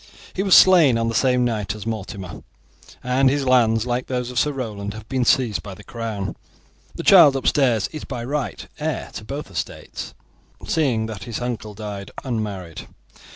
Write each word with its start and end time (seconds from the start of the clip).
He 0.33 0.41
was 0.41 0.55
slain 0.55 0.97
on 0.97 1.09
the 1.09 1.13
same 1.13 1.45
night 1.45 1.75
as 1.75 1.85
Mortimer, 1.85 2.41
and 3.03 3.29
his 3.29 3.45
lands, 3.45 3.85
like 3.85 4.07
those 4.07 4.31
of 4.31 4.39
Sir 4.39 4.51
Roland, 4.51 4.95
have 4.95 5.07
been 5.07 5.23
seized 5.23 5.61
by 5.61 5.75
the 5.75 5.83
crown. 5.83 6.35
The 6.95 7.03
child 7.03 7.35
upstairs 7.35 7.87
is 7.89 8.03
by 8.03 8.23
right 8.25 8.67
heir 8.79 9.11
to 9.13 9.23
both 9.23 9.51
estates, 9.51 10.15
seeing 10.65 11.05
that 11.05 11.25
his 11.25 11.39
uncle 11.39 11.75
died 11.75 12.09
unmarried. 12.23 12.87